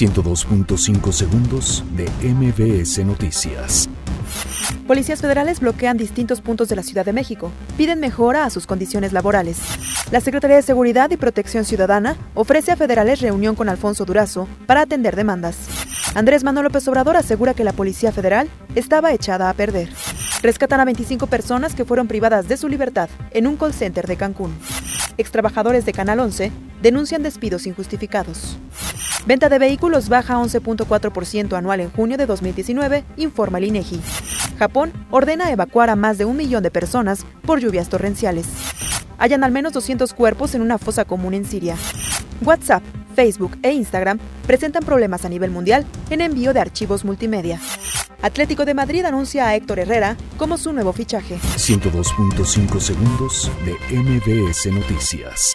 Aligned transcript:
102.5 0.00 1.12
segundos 1.12 1.84
de 1.94 2.08
MBS 2.26 3.04
Noticias. 3.04 3.86
Policías 4.86 5.20
federales 5.20 5.60
bloquean 5.60 5.98
distintos 5.98 6.40
puntos 6.40 6.70
de 6.70 6.76
la 6.76 6.82
Ciudad 6.82 7.04
de 7.04 7.12
México. 7.12 7.52
Piden 7.76 8.00
mejora 8.00 8.46
a 8.46 8.50
sus 8.50 8.66
condiciones 8.66 9.12
laborales. 9.12 9.58
La 10.10 10.22
Secretaría 10.22 10.56
de 10.56 10.62
Seguridad 10.62 11.10
y 11.10 11.18
Protección 11.18 11.66
Ciudadana 11.66 12.16
ofrece 12.32 12.72
a 12.72 12.76
federales 12.76 13.20
reunión 13.20 13.54
con 13.54 13.68
Alfonso 13.68 14.06
Durazo 14.06 14.48
para 14.66 14.80
atender 14.80 15.16
demandas. 15.16 15.58
Andrés 16.14 16.44
Manuel 16.44 16.64
López 16.64 16.88
Obrador 16.88 17.18
asegura 17.18 17.52
que 17.52 17.64
la 17.64 17.74
Policía 17.74 18.10
Federal 18.10 18.48
estaba 18.74 19.12
echada 19.12 19.50
a 19.50 19.54
perder. 19.54 19.90
Rescatan 20.42 20.80
a 20.80 20.86
25 20.86 21.26
personas 21.26 21.74
que 21.74 21.84
fueron 21.84 22.08
privadas 22.08 22.48
de 22.48 22.56
su 22.56 22.70
libertad 22.70 23.10
en 23.32 23.46
un 23.46 23.58
call 23.58 23.74
center 23.74 24.06
de 24.06 24.16
Cancún. 24.16 24.56
Extrabajadores 25.18 25.84
de 25.84 25.92
Canal 25.92 26.20
11 26.20 26.50
denuncian 26.80 27.22
despidos 27.22 27.66
injustificados. 27.66 28.56
Venta 29.26 29.48
de 29.48 29.58
vehículos 29.58 30.08
baja 30.08 30.38
11.4% 30.38 31.56
anual 31.56 31.80
en 31.80 31.90
junio 31.90 32.16
de 32.16 32.26
2019, 32.26 33.04
informa 33.16 33.58
el 33.58 33.64
INEGI. 33.64 34.00
Japón 34.58 34.92
ordena 35.10 35.50
evacuar 35.50 35.90
a 35.90 35.96
más 35.96 36.18
de 36.18 36.24
un 36.24 36.36
millón 36.36 36.62
de 36.62 36.70
personas 36.70 37.24
por 37.42 37.60
lluvias 37.60 37.88
torrenciales. 37.88 38.46
Hayan 39.18 39.44
al 39.44 39.52
menos 39.52 39.72
200 39.72 40.12
cuerpos 40.14 40.54
en 40.54 40.62
una 40.62 40.78
fosa 40.78 41.04
común 41.04 41.34
en 41.34 41.44
Siria. 41.44 41.76
WhatsApp, 42.42 42.82
Facebook 43.14 43.58
e 43.62 43.72
Instagram 43.72 44.18
presentan 44.46 44.82
problemas 44.82 45.24
a 45.24 45.28
nivel 45.28 45.50
mundial 45.50 45.84
en 46.10 46.20
envío 46.20 46.52
de 46.54 46.60
archivos 46.60 47.04
multimedia. 47.04 47.60
Atlético 48.22 48.64
de 48.64 48.74
Madrid 48.74 49.04
anuncia 49.04 49.46
a 49.46 49.56
Héctor 49.56 49.78
Herrera 49.78 50.16
como 50.36 50.58
su 50.58 50.72
nuevo 50.72 50.92
fichaje. 50.92 51.36
102.5 51.36 52.80
segundos 52.80 53.50
de 53.64 53.96
MBS 53.96 54.66
Noticias. 54.66 55.54